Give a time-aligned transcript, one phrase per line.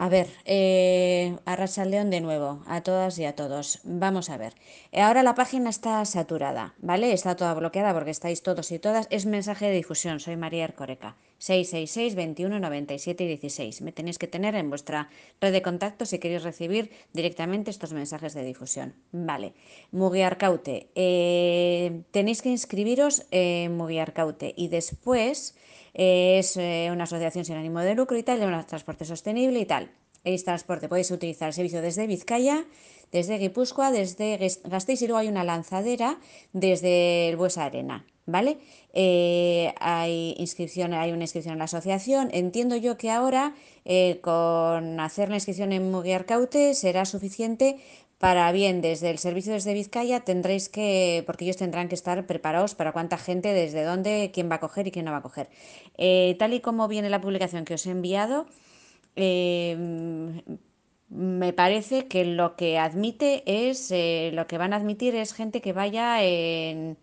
[0.00, 3.80] A ver, eh, el León de nuevo, a todas y a todos.
[3.84, 4.54] Vamos a ver.
[4.94, 7.12] Ahora la página está saturada, ¿vale?
[7.12, 9.08] Está toda bloqueada porque estáis todos y todas.
[9.10, 10.18] Es mensaje de difusión.
[10.18, 11.16] Soy María Ercoreca.
[11.36, 13.82] 666 21 97 16.
[13.82, 18.32] Me tenéis que tener en vuestra red de contactos si queréis recibir directamente estos mensajes
[18.32, 18.94] de difusión.
[19.12, 19.52] Vale.
[19.92, 20.88] Mugiarcaute.
[20.94, 25.54] Eh, tenéis que inscribiros en Mugiarcaute y después
[25.94, 29.66] es eh, una asociación sin ánimo de lucro y tal, de un transporte sostenible y
[29.66, 29.90] tal.
[30.24, 32.64] Es transporte, podéis utilizar el servicio desde Vizcaya,
[33.10, 36.18] desde Guipúzcoa, desde Gasteiz y luego hay una lanzadera
[36.52, 38.58] desde el Buesa Arena, ¿vale?
[38.92, 42.28] Eh, hay, inscripción, hay una inscripción en la asociación.
[42.32, 47.78] Entiendo yo que ahora eh, con hacer la inscripción en Mugiarcaute será suficiente
[48.20, 52.74] para bien, desde el servicio desde Vizcaya tendréis que, porque ellos tendrán que estar preparados
[52.74, 55.48] para cuánta gente, desde dónde, quién va a coger y quién no va a coger.
[55.96, 58.44] Eh, tal y como viene la publicación que os he enviado,
[59.16, 60.42] em,
[61.08, 65.62] me parece que lo que admite es, eh, lo que van a admitir es gente
[65.62, 66.98] que vaya en,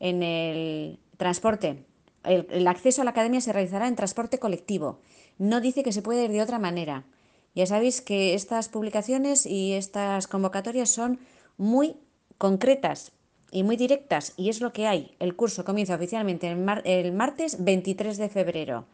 [0.00, 1.86] el transporte.
[2.24, 5.00] El, el acceso a la academia se realizará en transporte colectivo.
[5.38, 7.06] No dice que se puede ir de otra manera.
[7.54, 11.18] Ya sabéis que estas publicaciones y estas convocatorias son
[11.56, 11.96] muy
[12.38, 13.12] concretas
[13.50, 15.16] y muy directas y es lo que hay.
[15.18, 18.86] El curso comienza oficialmente el, martes 23 de febrero.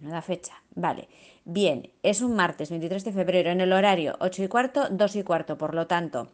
[0.00, 0.62] Menuda fecha.
[0.74, 1.08] Vale.
[1.44, 5.22] Bien, es un martes 23 de febrero en el horario 8 y cuarto, 2 y
[5.22, 6.28] cuarto, por lo tanto.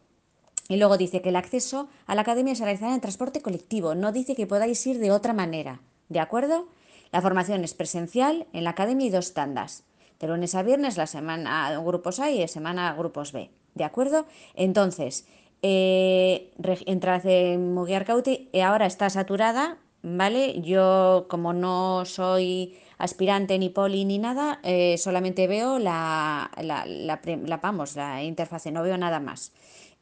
[0.67, 3.95] Y luego dice que el acceso a la academia se realizará en transporte colectivo.
[3.95, 5.79] No dice que podáis ir de otra manera.
[6.09, 6.67] ¿De acuerdo?
[7.13, 9.85] La formación es presencial en la academia y dos tandas
[10.25, 13.49] de lunes a viernes, la semana grupos A y semana grupos B.
[13.75, 14.25] ¿De acuerdo?
[14.55, 15.27] Entonces,
[15.61, 20.61] eh, en Mugiar Cauti, y ahora está saturada, ¿vale?
[20.61, 27.57] Yo, como no soy aspirante ni poli ni nada, eh, solamente veo la, la, la,
[27.57, 29.51] vamos, la interfase, no veo nada más.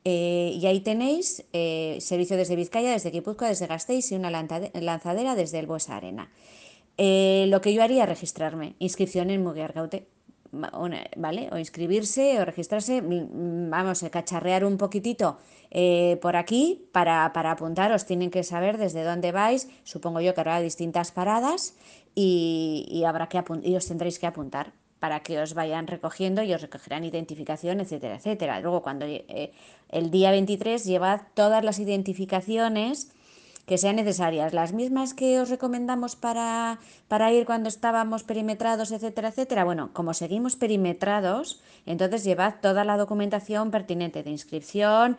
[0.06, 5.36] Eh, y ahí tenéis eh, servicio desde Vizcaya, desde Guipúzcoa, desde Gasteiz y una lanzadera
[5.36, 6.30] desde el Buesa Arena.
[6.98, 9.44] Eh, lo que yo haría es registrarme, inscripción en
[10.54, 11.50] Mugiarcaute, ¿vale?
[11.52, 15.38] O inscribirse o registrarse, mm, vamos, a cacharrear un poquitito
[15.72, 18.06] eh, por aquí para, para apuntaros.
[18.06, 21.76] Tienen que saber desde dónde vais, supongo yo que habrá distintas paradas
[22.16, 26.62] y, habrá que y os tendréis que apuntar para que os vayan recogiendo y os
[26.62, 28.62] recogerán identificación, etcétera, etcétera.
[28.62, 29.52] Luego, cuando eh,
[29.90, 33.12] el día 23 llevad todas las identificaciones
[33.66, 39.30] que sean necesarias, las mismas que os recomendamos para, para ir cuando estábamos perimetrados, etcétera,
[39.30, 39.64] etcétera.
[39.64, 45.18] Bueno, como seguimos perimetrados, entonces llevad toda la documentación pertinente de inscripción,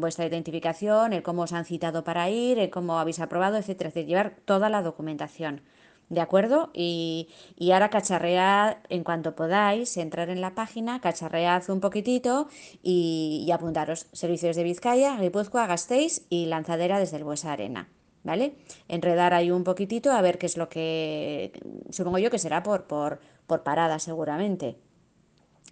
[0.00, 4.08] vuestra identificación, el cómo os han citado para ir, el cómo habéis aprobado, etcétera, etcétera.
[4.08, 5.62] Llevar toda la documentación.
[6.08, 6.70] ¿De acuerdo?
[6.74, 7.28] Y,
[7.72, 12.48] ahora cacharread en cuanto podáis, entrar en la página, cacharread un poquitito
[12.82, 14.06] y, apuntaros.
[14.12, 17.88] Servicios de Vizcaya, Guipúzcoa, Gasteiz y lanzadera desde el Buesa Arena.
[18.22, 18.54] ¿Vale?
[18.88, 21.52] Enredar ahí un poquitito a ver qué es lo que.
[21.90, 24.78] Supongo yo que será por, por, por parada, seguramente.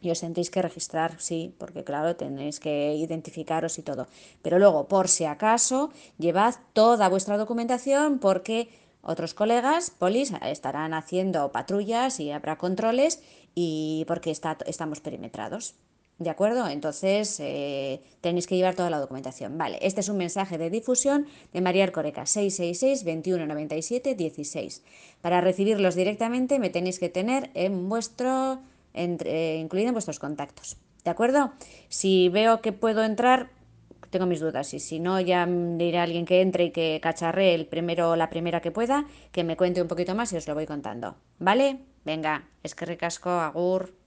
[0.03, 4.09] Y os tendréis que registrar, sí, porque claro, tenéis que identificaros y todo.
[4.43, 8.69] Pero luego, por si acaso, llevad toda vuestra documentación porque
[9.03, 13.21] otros colegas, polis, estarán haciendo patrullas y habrá controles
[13.55, 15.75] y porque está, estamos perimetrados.
[16.19, 16.69] ¿De acuerdo?
[16.69, 19.59] Entonces eh, tenéis que llevar toda la documentación.
[19.59, 24.83] Vale, este es un mensaje de difusión de María Arcoreca, 666 2197 16.
[25.21, 28.61] Para recibirlos directamente me tenéis que tener en vuestro,
[28.95, 30.77] incluido en vuestros contactos.
[31.05, 31.53] ¿De acuerdo?
[31.89, 33.51] Si veo que puedo entrar,
[34.13, 37.55] tengo mis dudas y si no ya diré a alguien que entre y que cacharre
[37.55, 40.55] el primero la primera que pueda, que me cuente un poquito más y os lo
[40.55, 41.17] voy contando.
[41.41, 41.81] ¿Vale?
[42.05, 44.02] Venga, es que ricasco, agur.